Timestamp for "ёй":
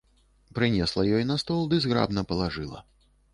1.17-1.27